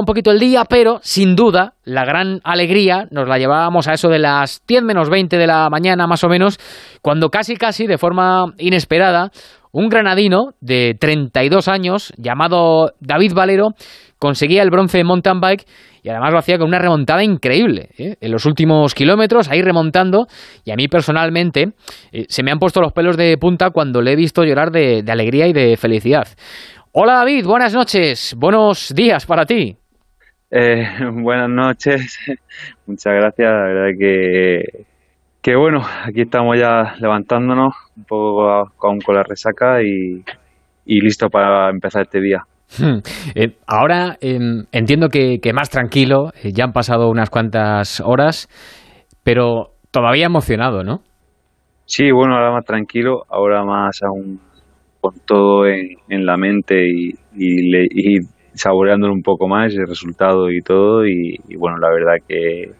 [0.00, 4.08] un poquito el día, pero sin duda la gran alegría nos la llevábamos a eso
[4.08, 6.58] de las 10 menos 20 de la mañana más o menos,
[7.02, 9.30] cuando casi casi de forma inesperada
[9.72, 13.70] un granadino de 32 años llamado David Valero
[14.18, 15.66] conseguía el bronce en mountain bike
[16.02, 17.90] y además lo hacía con una remontada increíble.
[17.98, 18.16] ¿eh?
[18.20, 20.26] En los últimos kilómetros, ahí remontando,
[20.64, 21.72] y a mí personalmente
[22.12, 25.04] eh, se me han puesto los pelos de punta cuando le he visto llorar de,
[25.08, 26.28] alegría y de felicidad.
[26.92, 29.76] Hola David, buenas noches, buenos días para ti.
[30.50, 32.18] Eh, buenas noches,
[32.86, 34.86] muchas gracias, la verdad que,
[35.42, 40.24] que bueno, aquí estamos ya levantándonos un poco con, con la resaca y,
[40.86, 42.44] y listo para empezar este día.
[42.78, 42.98] Hmm.
[43.34, 48.48] Eh, ahora em, entiendo que, más tranquilo, eh, ya han pasado unas cuantas horas,
[49.22, 51.00] pero todavía emocionado, ¿no?
[51.84, 54.40] Sí, bueno, ahora más tranquilo, ahora más aún
[55.00, 58.18] con todo en, la mente y, y,
[58.58, 61.06] saboreándolo un poco más, el resultado y todo.
[61.06, 62.72] Y, bueno, la verdad que,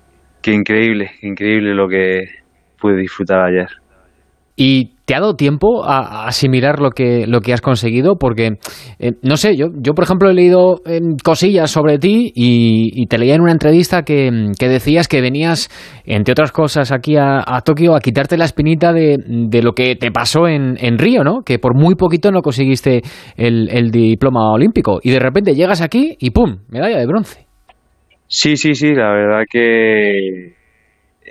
[0.42, 2.28] que increíble, increíble lo que
[2.80, 3.68] pude disfrutar ayer.
[4.58, 8.16] Y ¿Te ha dado tiempo a, asimilar lo que, lo que has conseguido?
[8.16, 8.58] Porque,
[8.98, 13.16] eh, no sé, yo, yo por ejemplo he leído em, cosillas sobre ti y, te
[13.16, 15.70] leía en una entrevista que, decías que venías,
[16.04, 19.16] entre otras cosas, aquí a, Tokio a quitarte la espinita de,
[19.62, 21.40] lo que te pasó en, en, Río, ¿no?
[21.40, 23.00] Que por muy poquito no conseguiste
[23.38, 26.58] el, el diploma olímpico y de repente llegas aquí y ¡pum!
[26.68, 27.46] Medalla de bronce.
[28.26, 30.57] Sí, sí, sí, la verdad que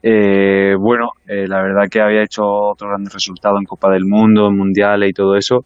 [0.03, 4.47] eh, bueno, eh, la verdad que había hecho otro gran resultado en Copa del Mundo,
[4.47, 5.65] en Mundiales y todo eso.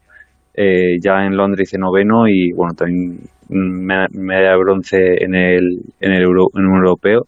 [0.54, 6.12] Eh, ya en Londres hice noveno y bueno, también medalla de bronce en el, en
[6.14, 7.28] el en europeo.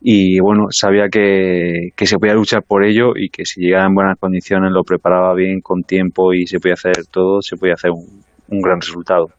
[0.00, 3.94] Y bueno, sabía que, que se podía luchar por ello y que si llegaba en
[3.94, 7.90] buenas condiciones, lo preparaba bien, con tiempo y se podía hacer todo, se podía hacer
[7.90, 9.30] un gran resultado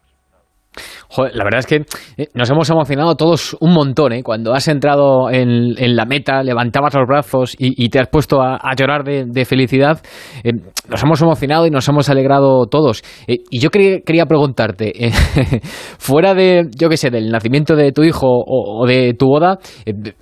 [1.16, 1.76] la verdad es que
[2.16, 4.22] eh, nos hemos emocionado todos un montón, ¿eh?
[4.22, 9.04] Cuando has entrado en, la meta, levantabas los brazos y, te has puesto a, llorar
[9.04, 10.00] de, felicidad,
[10.44, 10.52] eh,
[10.88, 13.02] nos hemos emocionado y nos hemos alegrado todos.
[13.26, 14.92] Eh, y yo quería, preguntarte,
[15.98, 19.58] fuera de, yo qué sé, del nacimiento de tu hijo o, de tu boda,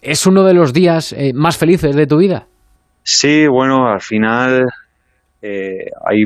[0.03, 2.47] ¿es uno de los días más felices de tu vida?
[3.03, 4.65] Sí, bueno, al final
[5.43, 6.25] hay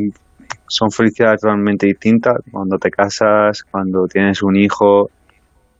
[0.67, 2.37] son felicidades totalmente distintas.
[2.51, 5.11] Cuando te casas, cuando tienes un hijo,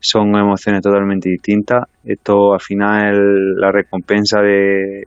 [0.01, 1.85] son emociones totalmente distintas.
[2.05, 3.19] Esto al final es
[3.57, 5.05] la recompensa de,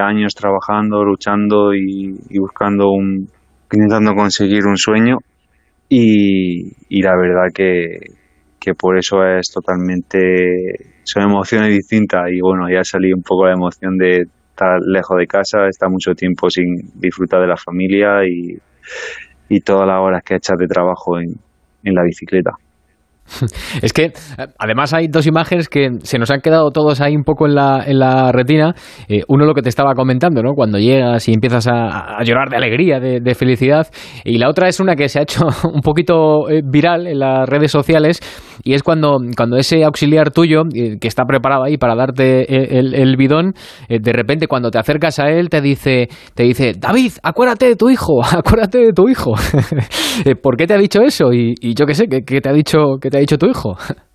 [0.00, 3.28] años trabajando, luchando y, buscando un,
[3.72, 5.18] intentando conseguir un sueño.
[5.88, 7.98] Y, la verdad que,
[8.58, 13.52] que por eso es totalmente, son emociones distintas y bueno, ya salí un poco la
[13.52, 18.58] emoción de estar lejos de casa, estar mucho tiempo sin disfrutar de la familia y,
[19.48, 21.34] y todas las horas que echas de trabajo en,
[21.84, 22.56] en la bicicleta.
[23.82, 24.12] Es que
[24.58, 27.84] además hay dos imágenes que se nos han quedado todos ahí un poco en la,
[27.86, 28.74] en la retina.
[29.08, 30.54] Eh, uno lo que te estaba comentando, ¿no?
[30.54, 33.88] Cuando llegas y empiezas a, llorar de alegría, de, felicidad.
[34.24, 37.48] Y la otra es una que se ha hecho un poquito eh, viral en las
[37.48, 38.20] redes sociales
[38.64, 43.16] y es cuando, cuando ese auxiliar tuyo, eh, que está preparado ahí para darte el,
[43.16, 43.54] bidón,
[43.88, 47.90] de repente cuando te acercas a él te dice, te dice, David, acuérdate de tu
[47.90, 49.34] hijo, acuérdate de tu hijo.
[50.42, 51.32] ¿Por qué te ha dicho eso?
[51.32, 52.96] Y, yo qué sé, ¿qué, te ha dicho?
[53.00, 53.76] ¿Qué te ha dicho tu hijo?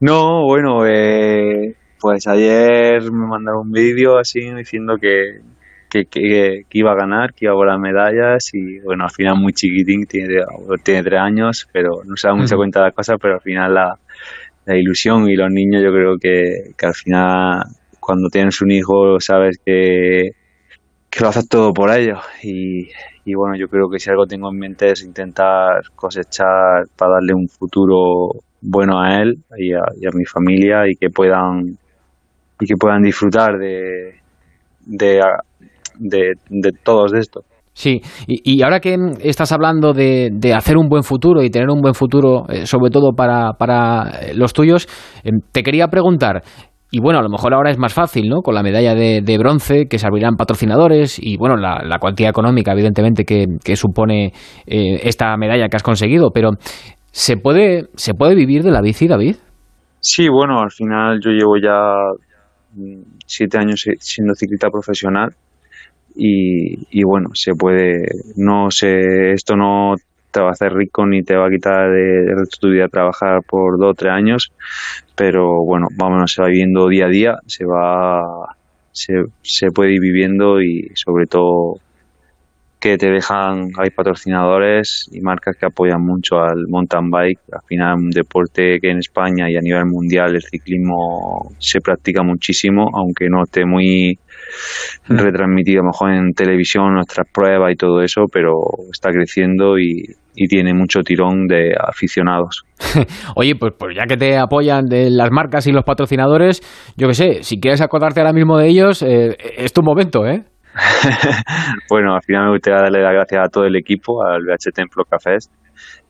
[0.00, 5.40] No, bueno, eh, pues ayer me mandaron un vídeo así diciendo que,
[5.88, 10.04] que, iba a ganar, que iba a ganar medallas y bueno, al final muy chiquitín,
[10.04, 10.40] tiene,
[10.82, 13.72] tiene tres años, pero no se da mucha cuenta de las cosas, pero al final
[13.72, 17.62] la, ilusión y los niños yo creo que, que al final
[17.98, 20.32] cuando tienes un hijo sabes que,
[21.14, 22.88] que lo haces todo por ellos y,
[23.24, 27.34] y bueno, yo creo que si algo tengo en mente es intentar cosechar para darle
[27.34, 31.78] un futuro bueno a él y a, mi familia y que puedan
[32.60, 34.24] y que puedan disfrutar de
[34.86, 35.20] de,
[35.98, 37.42] de, todos esto.
[37.72, 41.80] Sí, y, ahora que estás hablando de, de, hacer un buen futuro y tener un
[41.80, 44.86] buen futuro, eh, sobre todo para, para los tuyos,
[45.24, 46.42] eh, te quería preguntar,
[46.94, 48.40] y bueno, a lo mejor ahora es más fácil, ¿no?
[48.40, 52.70] Con la medalla de, bronce que se abrirán patrocinadores y bueno, la, la cuantía económica,
[52.70, 54.26] evidentemente, que, supone
[54.68, 56.30] eh, esta medalla que has conseguido.
[56.30, 56.50] Pero,
[57.10, 59.34] ¿se puede, ¿se puede vivir de la bici, David?
[59.98, 62.12] Sí, bueno, al final yo llevo ya
[62.74, 65.30] mm, siete años siendo ciclista profesional
[66.14, 68.06] y, y bueno, se puede,
[68.36, 69.96] no sé, esto no
[70.34, 73.78] te va a hacer rico ni te va a quitar de, tu vida trabajar por
[73.78, 74.52] dos o tres años,
[75.14, 78.56] pero bueno, vámonos, se va viviendo día a día, se va,
[78.90, 81.76] se, se puede ir viviendo y sobre todo
[82.80, 87.40] que te dejan, hay patrocinadores y marcas que apoyan mucho al mountain bike.
[87.50, 92.22] Al final, un deporte que en España y a nivel mundial el ciclismo se practica
[92.22, 94.18] muchísimo, aunque no esté muy
[95.08, 95.16] mm.
[95.16, 98.54] retransmitido a lo mejor en televisión nuestras pruebas y todo eso, pero
[98.92, 100.02] está creciendo y,
[100.48, 102.64] tiene mucho tirón de aficionados.
[103.36, 106.60] Oye, pues, pues ya que te apoyan de las marcas y los patrocinadores,
[106.96, 110.42] yo qué sé, si quieres acordarte ahora mismo de ellos, eh, es tu momento, ¿eh?
[111.88, 115.04] bueno, al final me gustaría darle las gracias a todo el equipo, al BH Templo
[115.04, 115.50] Cafés.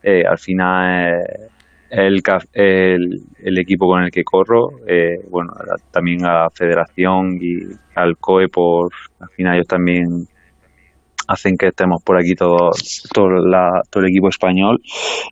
[0.02, 1.48] Eh, al final, eh,
[1.94, 5.52] el, el, equipo con el que corro, eh, bueno,
[5.90, 7.60] también a la federación y
[7.94, 10.26] al COE, por al final ellos también
[11.28, 12.70] hacen que estemos por aquí todo,
[13.12, 13.28] todo,
[13.90, 14.80] todo el equipo español.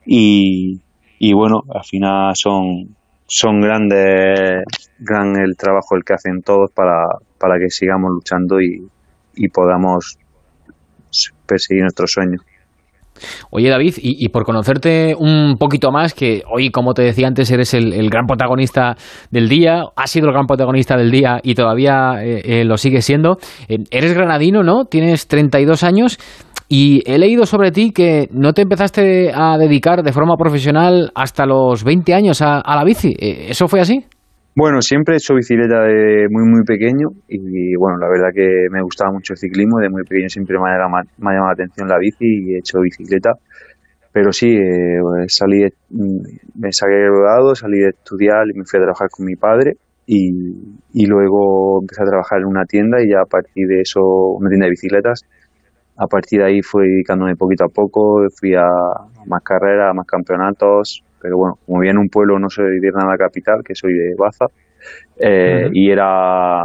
[0.06, 0.80] Y,
[1.18, 4.64] y bueno, al final son, son grandes,
[4.98, 7.06] gran el trabajo el que hacen todos para,
[7.38, 8.88] para que sigamos luchando y,
[9.34, 10.18] y podamos
[11.46, 12.42] perseguir nuestros sueños.
[13.50, 17.74] Oye David, y, por conocerte un poquito más, que hoy, como te decía antes, eres
[17.74, 18.96] el, gran protagonista
[19.30, 23.04] del día, has sido el gran protagonista del día y todavía eh, eh, lo sigues
[23.04, 23.38] siendo.
[23.68, 24.84] Eh, eres granadino, ¿no?
[24.84, 26.18] Tienes 32 años
[26.68, 31.46] y he leído sobre ti que no te empezaste a dedicar de forma profesional hasta
[31.46, 33.14] los 20 años a la bici.
[33.18, 34.04] ¿Eso fue así?
[34.54, 38.82] Bueno, siempre he hecho bicicleta de muy, muy pequeño y bueno, la verdad que me
[38.82, 42.18] gustaba mucho el ciclismo, de muy pequeño siempre me ha llamado, la atención la bici
[42.26, 43.32] y he hecho bicicleta.
[44.12, 48.82] Pero sí, eh, pues salí, me saqué graduado, salí de estudiar y me fui a
[48.82, 49.76] trabajar con mi padre
[50.06, 50.30] y,
[50.92, 54.50] y luego empecé a trabajar en una tienda y ya a partir de eso, una
[54.50, 55.24] tienda de bicicletas,
[55.96, 58.68] a partir de ahí fui dedicándome poquito a poco, fui a
[59.26, 63.16] más carreras, a más campeonatos, pero bueno, como viene un pueblo no soy de nada
[63.16, 64.46] capital, que soy de Baza,
[65.18, 66.64] eh, y era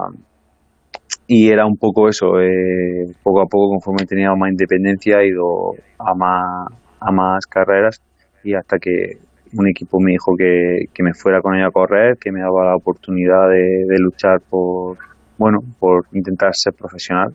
[1.28, 5.74] y era un poco eso, eh, poco a poco conforme tenía más independencia he ido
[6.00, 6.68] a más,
[7.00, 8.02] a más carreras
[8.44, 9.18] y hasta que
[9.54, 12.66] un equipo me dijo que, que me fuera con ella a correr, que me daba
[12.66, 14.98] la oportunidad de, de luchar por,
[15.38, 17.34] bueno, por intentar ser profesional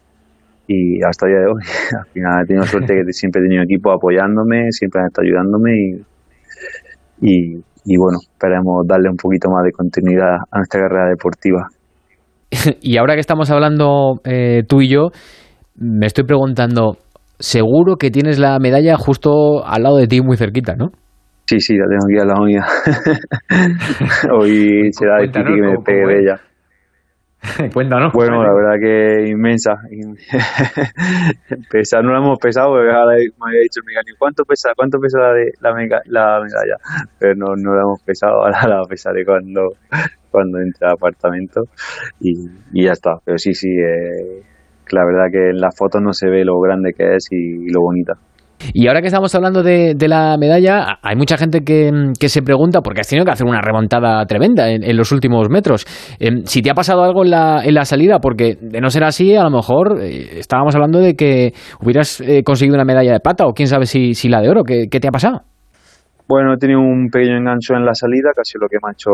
[0.66, 1.62] y hasta el día de hoy.
[1.98, 5.72] Al final he tenido suerte que siempre he tenido equipo apoyándome, siempre han estado ayudándome
[5.76, 6.04] y,
[7.22, 11.68] y, bueno, esperemos darle un poquito más de continuidad a nuestra carrera deportiva.
[12.80, 15.10] y ahora que estamos hablando eh, tú y yo,
[15.76, 16.98] me estoy preguntando,
[17.38, 20.90] seguro que tienes la medalla justo al lado de ti, muy cerquita, ¿no?
[21.46, 22.64] Sí, sí, la tengo aquí a la mía.
[24.32, 26.40] Hoy será difícil que me pegue de ella.
[27.74, 28.12] Cuéntanos.
[28.12, 29.74] Bueno, la verdad que inmensa.
[31.70, 35.32] pesa, no la hemos pesado, porque me había dicho Miguel, ¿cuánto pesa, cuánto pesa la,
[35.32, 36.76] de, la, medalla?
[37.18, 39.74] Pero no, no la hemos pesado, ahora la pesaré cuando,
[40.30, 41.62] cuando entre al apartamento
[42.20, 43.18] y, y ya está.
[43.24, 44.42] Pero sí, sí, eh,
[44.90, 47.80] la verdad que en las fotos no se ve lo grande que es y lo
[47.80, 48.14] bonita.
[48.72, 53.00] Y ahora que estamos hablando de, la medalla, hay mucha gente que, se pregunta, porque
[53.00, 55.86] has tenido que hacer una remontada tremenda en, los últimos metros,
[56.18, 59.04] em, si te ha pasado algo en la, en la, salida, porque de no ser
[59.04, 63.20] así, a lo mejor eh, estábamos hablando de que hubieras eh, conseguido una medalla de
[63.20, 64.62] plata o quién sabe si, si la de oro.
[64.64, 65.42] ¿Qué, te ha pasado?
[66.28, 69.12] Bueno, he tenido un pequeño engancho en la salida, casi lo que me ha hecho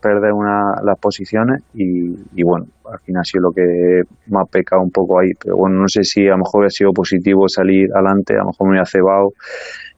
[0.00, 4.82] perder una, las posiciones y, bueno, al final ha sido lo que me ha pecado
[4.82, 7.90] un poco ahí, pero bueno, no sé si a lo mejor ha sido positivo salir
[7.94, 9.32] adelante, a lo mejor me ha cebado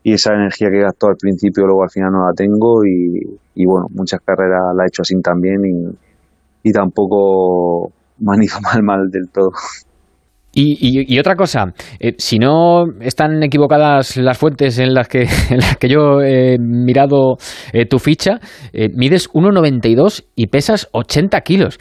[0.03, 3.87] y esa energía que gastó al principio luego al final no la tengo y, bueno,
[3.91, 9.11] muchas carreras la he hecho así también y, y tampoco me han ido mal mal
[9.11, 9.53] del todo.
[10.55, 15.77] Y, otra cosa, eh, si no están equivocadas las fuentes en las que, en las
[15.79, 17.37] que yo he mirado
[17.73, 18.39] eh, tu ficha,
[18.73, 21.79] eh, mides 1,92 y pesas 80 kilos.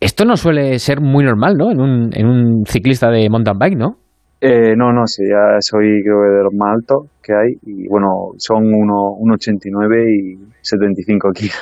[0.00, 1.70] Esto no suele ser muy normal, ¿no?
[1.70, 4.03] En un, en un ciclista de mountain bike, ¿no?
[4.46, 7.88] Eh, no, no, sí, ya soy creo que de los más altos que hay y
[7.88, 11.54] bueno, son 1,89 y 75 kilos.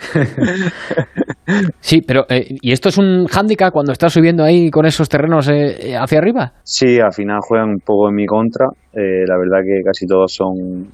[1.78, 5.48] sí, pero eh, ¿y esto es un hándicap cuando estás subiendo ahí con esos terrenos
[5.50, 6.52] eh, hacia arriba?
[6.64, 8.66] Sí, al final juegan un poco en mi contra.
[8.92, 10.88] la verdad que casi todos son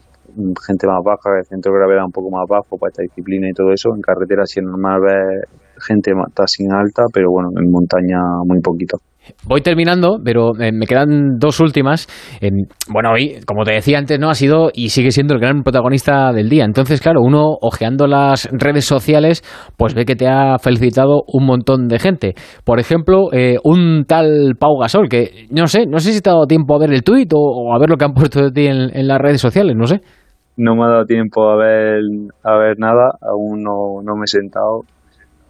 [0.67, 3.55] gente más baja, el centro de gravedad un poco más bajo para esta disciplina y
[3.55, 3.95] todo eso.
[3.95, 5.49] En carretera sí es normal ver
[5.87, 8.99] gente más sin alta, pero bueno, en montaña muy poquito.
[9.47, 12.07] Voy terminando, pero eh, me quedan dos últimas.
[12.89, 16.33] bueno, hoy, como te decía antes, no ha sido y sigue siendo el gran protagonista
[16.33, 16.65] del día.
[16.65, 19.43] Entonces, claro, uno ojeando las redes sociales,
[19.77, 22.35] pues ve que te ha felicitado un montón de gente.
[22.65, 26.35] Por ejemplo, eh, un tal Pau Gasol, que no sé, no sé si te ha
[26.35, 28.67] dado tiempo a ver el tuit o, a ver lo que han puesto de ti
[28.67, 30.01] en, las redes sociales, no sé.
[30.57, 32.01] No me ha dado tiempo a ver,
[32.43, 34.83] a ver nada, aún no, no me he sentado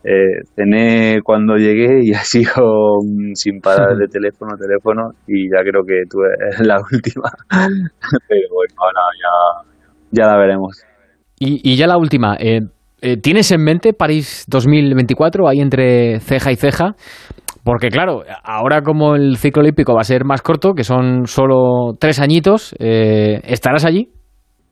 [0.08, 2.98] eh, cené cuando llegué y ha sido
[3.34, 7.30] sin parar de teléfono, teléfono y ya creo que tú eres la última.
[8.28, 10.82] Pero bueno, ahora ya, ya la veremos.
[11.40, 12.62] Y, ya la última, eh,
[13.00, 16.96] eh, ¿tienes en mente París 2024 ahí entre ceja y ceja?
[17.62, 21.92] Porque claro, ahora como el ciclo olímpico va a ser más corto, que son solo
[22.00, 24.08] tres añitos, ¿estarás allí?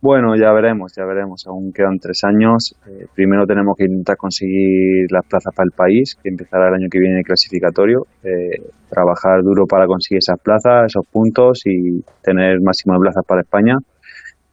[0.07, 1.49] Bueno, ya veremos, ya veremos.
[1.49, 2.77] Aún quedan tres años.
[2.87, 6.87] Eh, primero tenemos que intentar conseguir las plazas para el país, que empezará el año
[6.89, 8.07] que viene el clasificatorio.
[8.23, 13.79] Eh, trabajar duro para conseguir esas plazas, esos puntos y tener máximas plazas para España.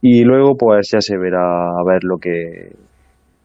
[0.00, 2.72] Y luego, pues ya se verá a ver lo que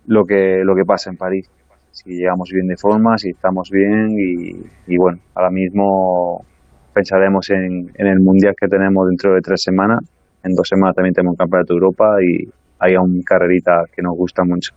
[0.08, 1.48] lo que lo que pasa en París.
[1.92, 6.44] Si llegamos bien de forma, si estamos bien y, bueno, ahora mismo
[6.92, 10.00] pensaremos en, en el mundial que tenemos dentro de tres semanas
[10.44, 14.16] en dos semanas también tenemos un campeonato de Europa y hay un carrerita que nos
[14.16, 14.74] gusta mucho.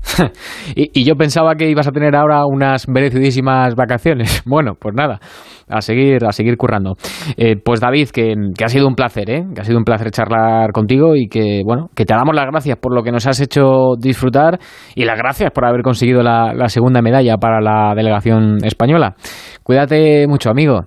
[0.74, 4.42] y, yo pensaba que ibas a tener ahora unas merecidísimas vacaciones.
[4.50, 5.20] Bueno, pues nada,
[5.68, 6.94] a seguir, a seguir currando.
[7.36, 9.44] Eh, pues David, que, ha sido un placer, ¿eh?
[9.54, 12.76] que ha sido un placer charlar contigo y que bueno, que te damos las gracias
[12.78, 14.58] por lo que nos has hecho disfrutar
[14.96, 19.14] y las gracias por haber conseguido la, la segunda medalla para la delegación española.
[19.62, 20.80] Cuídate mucho, amigo.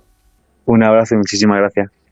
[0.65, 1.93] Un abrazo y muchísimas gracias.